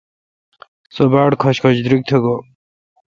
سو 0.93 1.03
باڑکھچ 1.11 1.57
کھچ 1.63 1.75
دریگ 1.85 2.01
تہ 2.07 2.17
گوی۔ 2.23 2.39